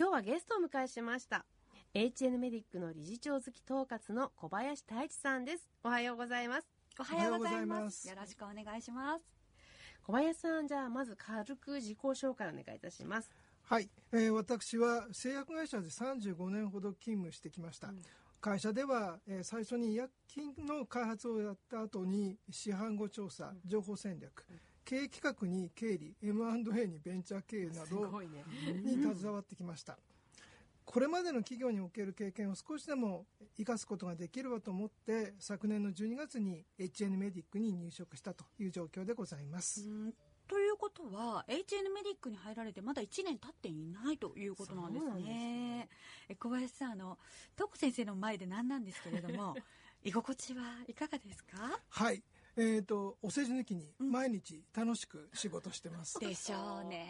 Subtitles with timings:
[0.00, 1.44] 今日はゲストを迎えしました。
[1.92, 5.68] HN メディックの理事長付き統括の小林太一さんです。
[5.84, 6.66] おはようございます。
[6.98, 8.08] おはようございます。
[8.08, 9.24] よろしくお願いします。
[10.02, 13.30] 小林さんじゃあまず軽く自己紹介お願いいたします。
[13.64, 18.00] はい、えー、私は製薬会社で35年ほど勤務してきました、うん。
[18.40, 24.46] 会社では、えー、最初に医薬品の開発をやった後に市販後調査、情報戦略、
[24.84, 29.98] 経営企画に経理 M&A にベンチャー経営などに携わってきました。
[30.84, 33.24] これまでの企業における経験を少しでも
[33.56, 39.84] 生かすことができればと思って昨年の12月に HN メディックに入職したという状況でございます。
[40.48, 45.88] ということは HN メディックに入られてまだ1年経っていないということなんですね。
[46.28, 47.18] す小林さんあの
[47.54, 49.54] 徳先生の前で何なんですけれども
[50.02, 51.78] 居心地はいかがですか？
[51.90, 52.20] はい
[52.60, 57.08] えっ、ー、とお世辞抜きに毎日楽しく仕事してます、でしょうね。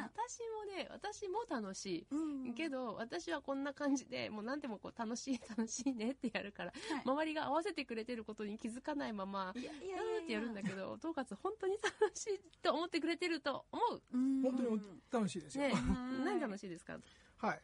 [0.00, 14.02] 私もね私も楽しい、うん、けど私はこんな感じでもう何でもこう楽しい 楽しいねってやるから、はい、周りが合わせてくれてることに気づかないままいやいやってやるんだけど統括本当に楽しいと思ってくれてると思う。
[14.42, 15.74] 本当に楽しいですよ、ね、
[16.24, 16.98] 何楽しいですか？
[17.38, 17.62] はい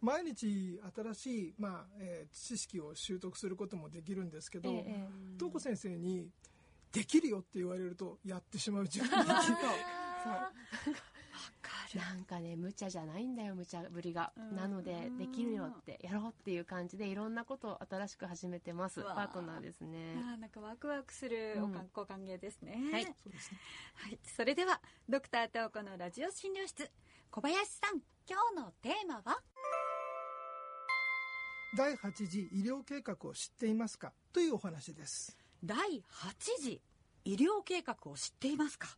[0.00, 6.28] 毎日新しい、まあえー、知識を習得することもできるんですけど、えー、東子先生に
[6.92, 9.42] 「できるよ」って言われるとやってしまう自分が。
[11.92, 14.32] なんかね無茶じゃないんだよ無茶ぶりが。
[14.54, 19.02] なのでできるよってやろうっていう感じでいろんなことを新しく始めてます。
[19.02, 20.14] パートナーですね。
[20.38, 22.78] なんかワクワクするおか、うん、ご歓迎ですね。
[22.92, 23.04] はい。
[23.04, 23.58] そうですね。
[23.94, 24.18] はい。
[24.22, 26.88] それではドクター東子のラジオ診療室
[27.32, 29.42] 小林さん今日のテーマは？
[31.76, 34.12] 第8次医療計画を知っていますか？
[34.32, 35.36] というお話です。
[35.64, 36.02] 第8
[36.60, 36.80] 次
[37.24, 38.88] 医療計画を知っていますか？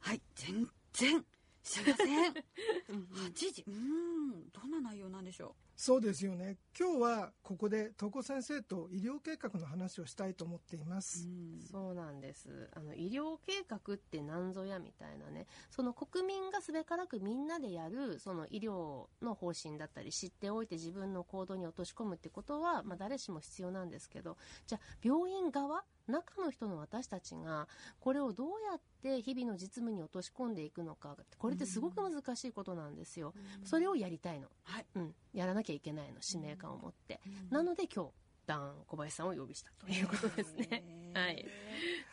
[0.00, 1.24] はい全然
[1.62, 2.32] 知りません。
[2.90, 5.69] 8時うんどんな内容なんでしょう？
[5.82, 6.58] そうですよね。
[6.78, 12.68] 今日はここで床先生と医療計画の話をしたいと思っています、うそうなんです。
[12.76, 15.46] あの医療計画って何ぞやみたいなね。
[15.70, 24.36] その国民がすべからくみんなでやるその医療の方針だったり知っておいて自分の行動に落とし込むってことは、まあ、誰しも必要なんですけど。
[24.66, 27.68] じゃあ病院側中の人の私たちが
[28.00, 33.34] これをどうやって日々の実務に落とし込んでいくのかこれってすごく難しいことなんですよ、
[33.64, 34.86] それをやりたいの、はい。
[34.94, 38.10] うん、やらなきゃいけないの使命感を持って、なので今日
[38.46, 41.12] ダン小林さんを呼びしたということですね。
[41.14, 41.46] はい。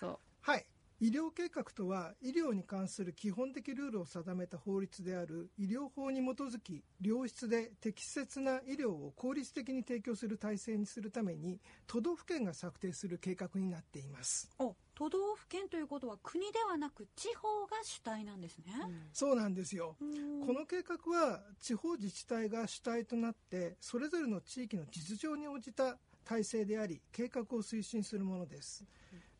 [0.00, 0.18] そう。
[0.40, 0.66] はい
[1.02, 11.58] 医療計画とは医療に関する基本的ルールを定めた法律である医療法に基づき良質で適切な医療を効率的に提供する体制にするために
[11.88, 14.48] 都道府県が策定する計画になっています。
[14.60, 19.96] お都道府県ということは国ではなく地方が主体なんですね、うん、そうなんですよ。
[19.98, 28.84] この計画は地方自治体が主体となってそれぞれの地域の実情に応じた体制であり計画を推進するものです、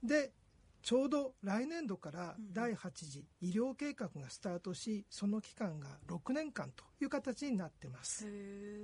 [0.03, 0.33] で
[0.82, 8.26] ちょうど来年度から第8次医療計画がスタートしその期間が6年間という形になってます。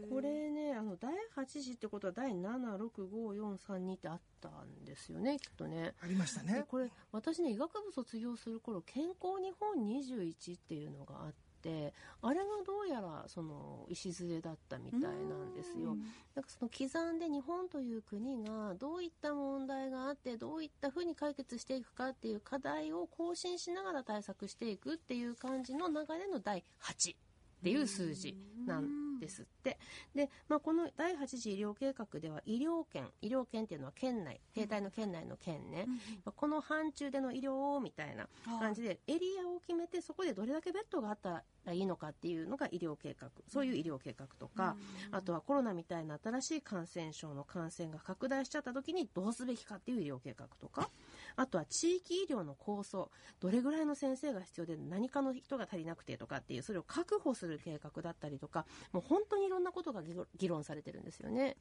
[0.08, 5.94] これねあの第8次ってことは第765432ってあったんですよねきっとね。
[6.00, 6.64] ありましたね。
[6.68, 11.92] これ私ね医学部卒業する頃健康日本21っていうのがあってって
[12.22, 15.96] あれがどうやらその礎だったみたいなんですよ。
[16.34, 27.16] なんかその刻んで日本という国がどういった問題があってどういったふうに解決していくかっていう課題を更新しながら対策していくっていう感じの流れの第8っ
[27.62, 28.36] ていう数字
[28.66, 29.78] なんですって。
[30.14, 35.86] で、まあ、この第8次医療計画では医療圏、医療圏っていうのは県内、携帯の県内の県ね、
[36.26, 43.28] うん、この範疇での医療みたいな感じでエリアを決めてそこでどれだけベッドがあったらいいのかっていうのが医療計画。
[43.48, 44.76] そういう医療計画とか、
[45.10, 50.90] うん、あとはコロナみたいな新しい感染症の感染が拡大しちゃった時にどうすべきかっていう医療計画とか
[51.36, 53.10] あとは地域医療の構想。
[53.40, 60.02] どれぐらいの先生が必要で何かの人が足りなくてとかっていうそれを確保する計画だったりとかもう本当にいろんなことが
[60.36, 61.56] 議論されてるんですよね。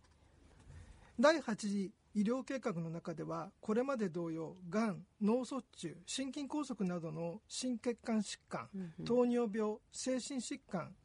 [1.20, 8.68] 第8次医療計画の中ではこれまで同様がん脳卒中心筋梗塞などの心血管疾患、
[9.06, 10.96] 糖尿病精神疾患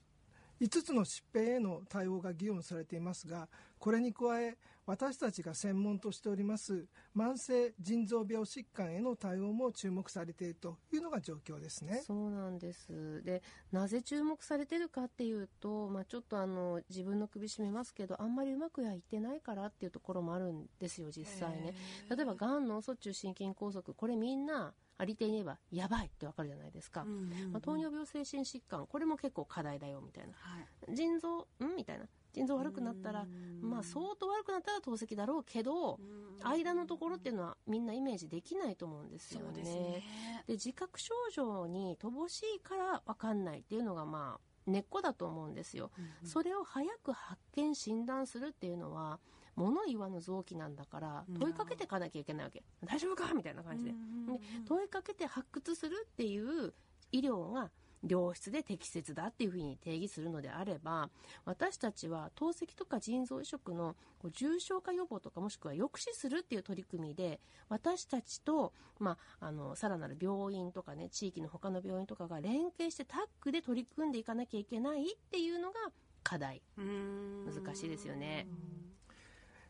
[0.63, 3.49] 5つの疾病への対応が議論されていますが
[3.81, 4.57] これに加え
[4.87, 6.87] 私たちが専門としております
[7.17, 12.03] 慢性腎臓病疾患への対応も注目されているというのが状況ですね。
[12.07, 13.43] そうなんですで
[13.73, 21.75] なぜ注目されてるかっていうと、まあ、ちょっとあの自分の首絞めますけどあんまりうまくやいってないからっていうところもあるんですよ実際ね。
[22.09, 27.17] 例えばがん脳卒中心筋梗塞これみんなありていに言えばやばいってわかるじゃないですか、うんうん
[27.47, 27.53] うん。
[27.53, 30.33] まあ、糖尿病精神疾患これも結構課題だよみたいな。
[30.35, 30.95] はい。
[30.95, 31.77] 腎臓ん？
[31.77, 32.07] みたいな。
[32.33, 33.69] 腎臓悪くなったらうん。
[33.69, 40.05] まあ相当悪くなったら透析だろうけどうん間のところっていうのはみんなイメージできないと思うんですよそうですね。
[40.49, 45.91] 自覚症状に乏しいから分かんないっていうのがまあ根っこだと思うんですよ。
[46.23, 49.19] うんそれを早く発見診断するっていうのは
[49.57, 51.35] 物言わぬ臓器なんだからうん。
[51.39, 52.63] 問いかけていかなきゃいけないわけ。
[52.85, 53.35] 大丈夫か？
[53.35, 53.91] みたいな感じで。
[53.91, 56.73] うんうんうん問いかけて発掘するっていう
[57.11, 57.71] 医療が
[58.07, 61.11] 良質で適切だっていうふうに定義するのであれば
[61.45, 75.75] 私たちは透析とか腎臓移植のこう重症化予防とかもしくは抑止するっていう取り組みで私たちと、まあ、あのさらなる病院とかね地域の他の病院とかが連携してタッグで取り組んでいかなきゃいけないっていうのが
[76.23, 76.63] 課題。
[76.79, 77.47] うん。
[77.47, 78.47] 難しいですよね。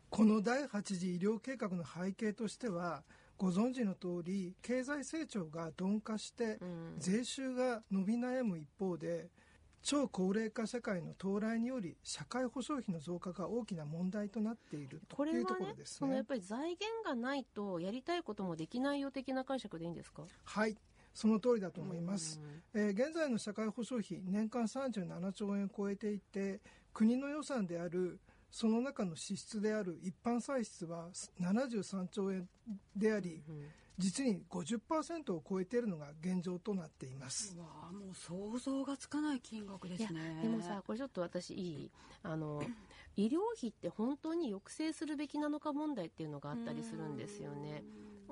[0.09, 3.03] この第8次医療計画の背景としては
[3.37, 6.95] ご存知の通り経済成長が鈍化してうん。
[6.97, 9.29] 税収が伸び悩む一方で
[9.81, 15.97] 超高齢化社会の到来により社会保障費の増加が大きな問題となっていることれいうところですね。
[15.99, 20.23] そのやっぱり財源がないとやりたいこともできないよ的な解釈でいいんですか？
[20.45, 20.77] はい。
[21.13, 22.39] その通りだと思います、
[22.73, 26.59] えー現在の社会保障費年間37兆円を超えていて
[26.91, 28.19] 国の予算である
[28.53, 31.09] その中の支出である一般歳出は
[31.41, 32.47] 73兆円
[32.95, 33.65] でありうん。
[33.97, 37.55] 実に50%を超えているのが現状となっています。
[37.55, 40.39] うわあもう想像がつかない金額ですね。
[40.41, 41.91] でもさこれちょっと私いい？
[42.23, 42.63] あの
[43.15, 47.83] 医療費って本当に抑制するべきなのか問題っていうのがあったりするんですよね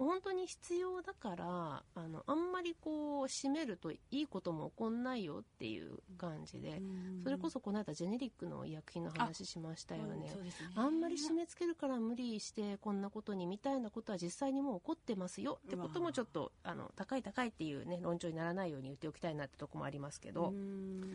[0.06, 6.82] 本当に必要だからあのあんまりこう締めるといいことも起こんないよっていう感じで
[7.24, 10.30] それこそこの間ジェネリックの医薬品の話しましたよね。
[10.34, 10.70] そうですね。
[10.76, 20.54] あんまり締め付けるから無理してこんなことにみたいなことは実際にもう起こってますよってこともちょっとあの高い高いっていうね論調にならないように言っておきたいなってとこもありますけど、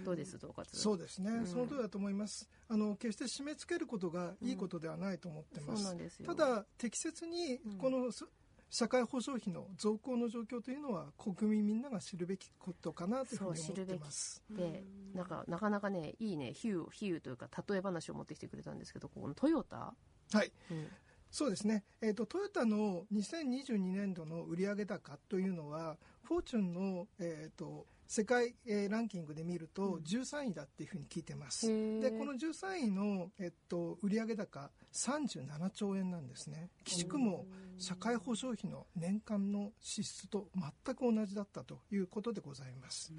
[0.04, 0.64] どうです統括？
[0.72, 1.46] そうですね、うん。
[1.46, 2.48] その通りだと思います。
[2.68, 6.32] あの決して締め付けることがいいことではないと思ってまそうす、なんですよ。
[6.32, 8.24] ただ適切にうんこのす
[8.76, 14.42] 社会保障費の増加の状況というのは国民みんなが知るべきことかなというふうに思ってます。
[14.50, 14.84] で
[15.14, 19.94] なんかなかなかねいいね比喩比喩というか例え話を持ってきてくれたんですけどここのトヨタ、
[20.30, 20.52] はい。
[20.70, 20.88] うん。
[21.30, 32.00] そうですね、えー、とトヨタの2022年度の売上高というのはフォーチュンの、えー、と世界、えーランキングで見ると13位だっていうふうに聞いてます、へー。
[32.00, 36.70] でこの13位の、えっと、売上高37兆円なんですね。
[36.84, 37.46] 岸くも
[37.78, 43.12] 社会保障費の年間の支出と全く同じだったということでございます。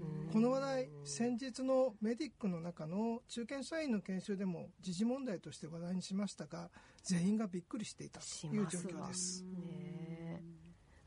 [0.00, 0.32] うん。
[0.32, 6.70] この話題先日のメディックの中の中堅社員の研修でも時事問題として話題にしましたが
[7.02, 9.42] 全員がびっくりしていたしという状況です。
[9.42, 9.48] ね。
[9.77, 9.77] え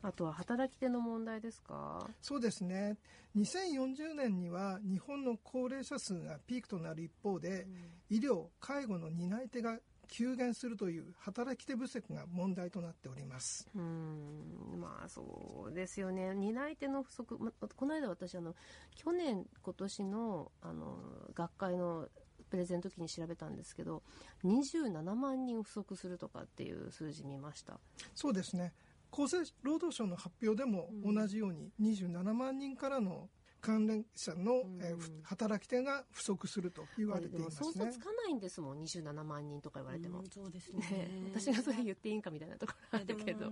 [0.03, 2.07] あとは働き手の問題ですか？
[2.21, 2.97] そうですね。
[3.35, 7.67] 2040年には日本の高齢者数がピークとなる一方で
[8.09, 13.65] 医療介護の担い手が急減するという働き手不足が問題となっております。
[13.73, 14.79] うん。
[14.81, 16.33] まあそうですよね。
[16.35, 18.55] 担い手の不足、ま、この間私あの
[18.95, 20.97] 去年今年のあの
[21.33, 22.09] 学会の
[22.49, 24.03] プレゼンの時に調べたんですけど
[24.43, 27.79] 27万人不足するとかっていう数字見ました。
[28.13, 28.73] そうですね
[29.11, 31.15] 厚生労働省の発表でもうん。
[31.15, 33.29] 同じように27万人からの
[33.61, 37.67] 関連者の、えー働き手が不足すると言われていますね。
[37.73, 38.79] 想像つかないんですもん。
[38.79, 40.79] 27万人とか言われても、そうですね。
[40.89, 41.31] ね。
[41.33, 43.51] 私がそれ言っていいんかみたいなところあるけど。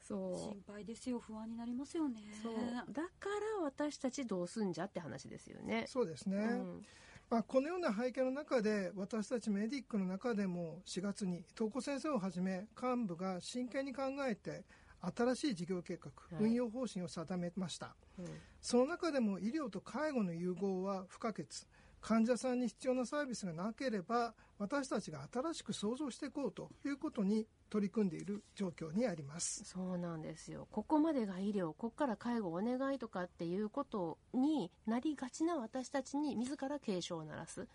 [0.00, 0.38] そう。
[0.38, 1.18] 心配ですよ。
[1.18, 2.20] 不安になりますよね。
[2.42, 2.54] そう。
[2.92, 5.84] だから私たちどうすんじゃって話ですよね。
[5.88, 6.82] そうですね、うん
[7.30, 14.64] まあ、このような背景の中で私たちメディックの中でも4月に東子先生をはじめ幹部が真剣に考えて
[15.00, 16.44] 新しい事業計画、はい。
[16.44, 17.94] 運用方針を定めました。
[18.18, 18.26] うん。
[18.60, 21.46] その中でも医療と介護の融合は不可欠。
[22.00, 29.64] 患者さんに必要なサービスがなければ私たちが新しく創造していこうということに取り組んでいる状況にあります。
[29.64, 30.68] そうなんですよ。
[30.70, 37.66] ここまでが医療ここから介護お願いとかっていうことになりがちな私たちに自ら警鐘を鳴らす。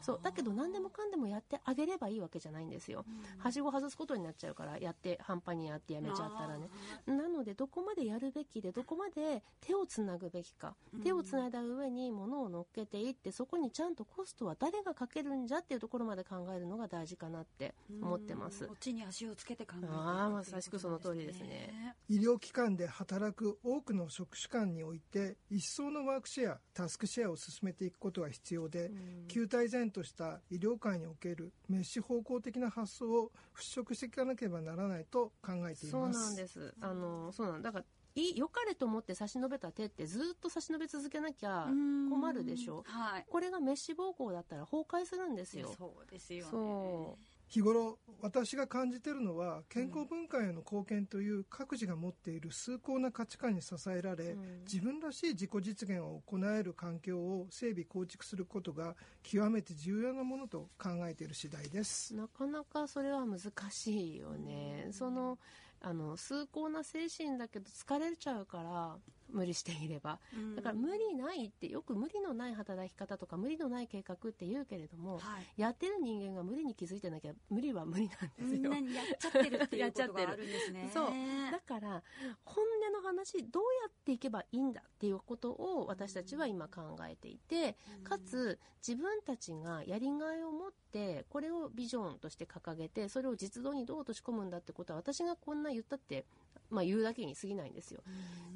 [0.00, 0.20] そう。
[0.22, 3.04] だけど何でもかんでもやってあげればいいわけじゃないんですよ。
[3.36, 6.70] はしご外すことになっちゃうからやって半端にやってやめちゃったらね。
[7.06, 18.66] なのでどこまでやるべきでどこまで手をつなぐべきか手をつないだ上に物を乗っけていってそこにちゃんとコストは誰がかけるんじゃっていうところまで考えるのが大事かなって思ってます。
[18.66, 21.94] こっちに足をつけて考えてああまさしくその通りですね。
[22.08, 28.90] 医療機関で働く多くの職種間において一層のワークシェアタスクシェアを進めていくことが必要で、
[29.28, 36.74] 旧体然とした医療界におけるメッシュ方向的な発想を払拭していかなければならないと考えていそうますなんです。
[36.80, 41.66] あのそうなんだからい良かれと思って差し伸べた手ってずっと差し伸べ続けなきゃ
[42.10, 42.84] 困るでしょ？
[42.86, 43.26] はい。
[43.28, 45.72] これがメッシ膀胱だったら崩壊するんですよ。
[45.76, 46.50] そうですよね。
[46.50, 54.64] そ日頃私が感じてるのは健康文化への貢献という各自が持っている崇高な価値観に支えられ、うん。
[54.64, 62.14] 自分らしい自己実現を行える環境を整備構築することが極めて重要なものと考えている次第です。
[62.14, 63.40] なかなかそれは難
[63.70, 65.38] しいよね、その
[65.84, 68.96] あの崇高な精神だけど疲れちゃうから
[69.32, 70.18] 無理していれば。
[70.34, 70.56] うん。
[70.56, 75.60] だから無理ないってよく無理のない働き方とか無理のない計画って言うけれども、はい。
[75.60, 78.72] やってる人間が無理に気づいてなきゃ無理は無理なんですよ。
[78.72, 80.90] やっちゃってるっていうことがあるんですね。
[80.94, 81.10] そう。
[81.50, 82.02] だから
[82.44, 96.26] 本音の話どうやっていけばいいんだっていうことを私たちは今考えていてかつ自分たちがやりがいを持ってこれをビジョンとして掲げてそれを実動にどう落とし込むんだってことは私がこんな言ったって、
[96.70, 98.02] まあ、言うだけに過ぎないんですよ。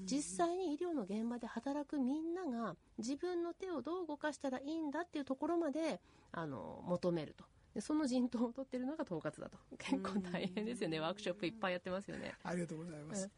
[0.04, 6.01] 実際に医療の現場で働くみんなが自分の手をどう動かしたらいいんだっていうところまで
[6.33, 7.45] あの求めると。
[7.75, 9.59] でその陣頭を取ってるのが統括だと。
[9.79, 10.99] 結構大変ですよね。
[10.99, 12.33] ワークショップいっぱいやってますよね。
[12.43, 13.31] ありがとうございます。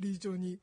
[0.00, 0.58] 理事長に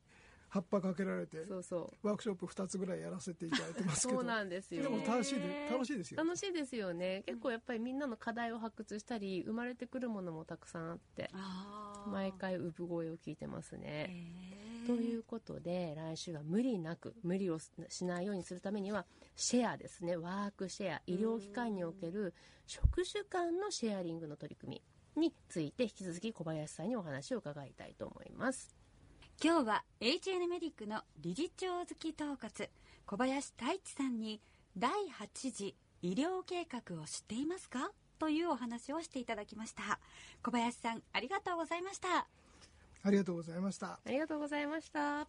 [0.50, 2.08] 葉っぱかけられてそうそう。
[2.08, 4.20] ワークショップ2つぐらいやらせていただいてますけど。
[4.20, 4.84] そうなんですよ。
[4.84, 6.24] でも楽しいで楽しいですよ。
[6.24, 7.24] 楽しいですよね。
[7.28, 11.30] 結構やっぱりみんなの課題を発掘したり生まれてくるものもたくさんあって
[12.08, 14.65] 毎回産声を聞いてますね。
[14.86, 20.16] ということで来週は無理なく無理をしないようにするためにはシェアですね。
[20.16, 22.34] ワークシェア医療機関における
[22.68, 24.82] 職種間のシェアリングの取り組
[25.16, 28.76] みについて引き続き小林さんにお話を伺いたいと思います。
[29.44, 32.70] 今日は HN メディックの理事長付き統括
[33.06, 34.42] 小林太一さんに
[34.78, 37.92] 第8次医療計画を知っていますか？
[38.18, 40.00] というお話をしていただきました。
[40.42, 42.28] 小林さんありがとうございました。
[43.06, 44.00] ありがとうございました。
[44.04, 45.28] ありがとうございました。